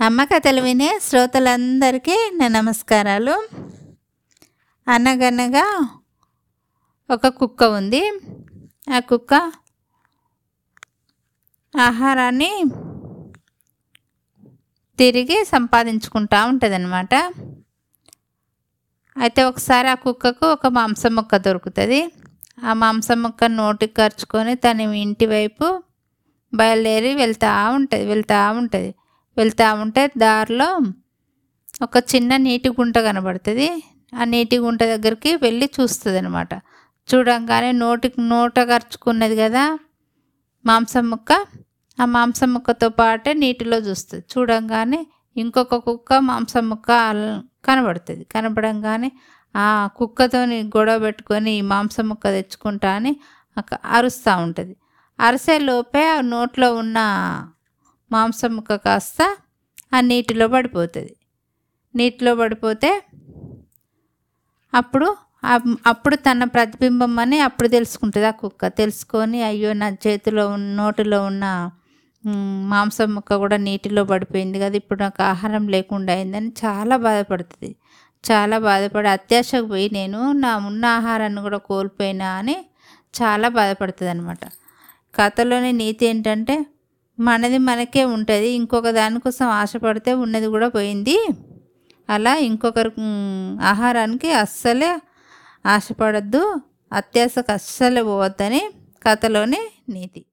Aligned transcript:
అమ్మ 0.00 0.24
కథలు 0.24 0.60
వినే 0.62 0.98
శ్రోతలందరికీ 1.02 2.30
నా 2.34 2.48
నమస్కారాలు. 2.48 3.48
అనగనగా 4.88 5.88
ఒక 7.10 7.26
కుక్క 7.26 7.64
ఉంది. 7.64 8.12
ఆ 8.96 8.98
కుక్క 8.98 9.52
ఆహారాన్ని 11.80 12.64
తిరిగి 14.98 15.44
సంపాదించుకుంటూ 15.44 16.46
ఉంటుందన్నమాట. 16.46 17.14
అయితే 19.18 19.44
ఒకసారి 19.44 19.88
ఆ 19.88 19.94
కుక్కకు 19.94 20.46
ఒక 20.46 20.66
మాంసం 20.66 21.14
ముక్క 21.14 21.36
దొరుకుతుంది. 21.36 22.12
ఆ 22.64 22.72
మాంసం 22.72 23.22
ముక్క 23.22 23.44
నోటికి 23.44 23.92
ఖర్చుకొని 23.92 24.54
తన 24.54 24.80
ఇంటి 24.80 25.26
వైపు 25.26 25.82
బయలుదేరి 26.54 27.14
వెళ్తూ 27.14 27.70
ఉంటుంది 27.74 28.06
వెళ్తూ 28.06 28.52
ఉంటుంది. 28.52 28.94
వెళ్తూ 29.38 29.66
ఉంటే 29.74 30.02
దారిలో 30.18 30.68
ఒక 31.82 31.96
చిన్న 32.12 32.32
నీటి 32.46 32.68
గుంట 32.68 32.96
కనబడుతుంది. 32.98 33.68
ఆ 34.12 34.24
నీటి 34.24 34.56
గుంట 34.58 34.82
దగ్గరికి 34.84 35.30
వెళ్ళి 35.36 35.66
చూస్తుంది 35.76 36.18
అనమాట 36.18 36.52
చూడంగానే 37.08 37.70
నోటికి 37.72 38.20
నోట 38.28 38.58
ఖర్చుకున్నది 38.70 39.36
కదా 39.36 39.64
మాంసం 40.64 41.04
ముక్క. 41.10 41.32
ఆ 41.98 42.04
మాంసం 42.14 42.50
ముక్కతో 42.54 42.88
పాటే 43.00 43.32
నీటిలో 43.34 43.78
చూస్తుంది. 43.78 44.24
చూడంగానే 44.32 45.00
ఇంకొక 45.36 45.74
కుక్క 45.86 46.18
మాంసం 46.28 46.64
ముక్క 46.68 46.90
కనబడుతుంది. 47.64 48.24
కనబడంగానే 48.34 49.10
ఆ 49.54 49.66
కుక్కతోని 49.96 50.58
గొడవ 50.76 50.98
పెట్టుకొని 50.98 51.54
మాంసం 51.62 52.06
ముక్క 52.08 52.24
తెచ్చుకుంటా 52.28 52.90
అని 52.92 53.12
అరుస్తూ 53.96 54.32
ఉంటుంది. 54.36 54.74
అరిసే 55.18 55.56
లోపే 55.58 56.02
ఆ 56.08 56.18
నోట్లో 56.32 56.68
ఉన్న 56.74 56.98
మాంసం 58.10 58.50
ముక్క 58.56 58.76
కాస్త 58.86 59.20
ఆ 59.94 60.00
నీటిలో 60.10 60.46
పడిపోతుంది. 60.54 61.14
నీటిలో 61.94 62.32
పడిపోతే 62.40 62.90
అప్పుడు 64.72 65.08
అప్పుడు 65.90 66.16
తన 66.26 66.44
ప్రతిబింబం 66.54 67.12
అని 67.22 67.38
అప్పుడు 67.40 67.68
తెలుసుకుంటుంది 67.68 68.26
ఆ 68.26 68.34
కుక్క. 68.40 68.68
తెలుసుకొని 68.80 69.38
అయ్యో 69.42 69.70
నా 69.72 69.88
చేతిలో 70.04 70.44
ఉన్న 70.54 70.68
నోటిలో 70.80 71.18
ఉన్న 71.30 71.44
మాంసం 72.70 73.10
ముక్క 73.14 73.36
కూడా 73.42 73.56
నీటిలో 73.66 74.02
పడిపోయింది 74.04 74.58
కదా 74.58 74.76
ఇప్పుడు 74.82 75.00
నాకు 75.02 75.20
ఆహారం 75.22 75.64
లేకుండా 75.68 76.12
అయిందని 76.12 76.50
చాలా 76.62 76.96
బాధపడుతుంది. 77.06 77.70
చాలా 78.24 78.56
బాధపడి 78.58 79.08
అత్యాశకు 79.08 79.66
పోయి 79.66 79.88
నేను 79.92 80.20
నా 80.44 80.52
ఉన్న 80.68 80.84
ఆహారాన్ని 80.98 81.40
కూడా 81.40 81.58
కోల్పోయినా 81.68 82.28
అని 82.40 82.56
చాలా 83.20 83.48
బాధపడుతుంది 83.58 84.10
అనమాట 84.10 84.44
కథలోని 85.14 85.70
నీతి 85.72 86.04
ఏంటంటే 86.06 86.56
మనది 87.18 87.58
మనకే 87.58 88.04
ఉంటుంది. 88.04 88.48
ఇంకొక 88.48 88.90
దానికోసం 88.90 89.46
ఆశపడితే 89.46 90.14
ఉన్నది 90.14 90.46
కూడా 90.46 90.68
పోయింది. 90.68 91.16
అలా 92.10 92.36
ఇంకొకరి 92.36 92.90
ఆహారానికి 93.62 94.32
అస్సలే 94.32 94.90
ఆశపడద్దు. 95.66 96.60
అత్యాశకు 96.92 97.52
అస్సలే 97.52 98.02
పోవద్దని 98.02 98.62
కథలోని 99.08 99.60
నీతి. 99.88 100.24